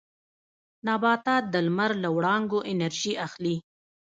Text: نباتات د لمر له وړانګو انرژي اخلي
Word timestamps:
نباتات 0.87 1.43
د 1.53 1.55
لمر 1.65 1.91
له 2.03 2.09
وړانګو 2.15 2.59
انرژي 2.71 3.13
اخلي 3.25 3.55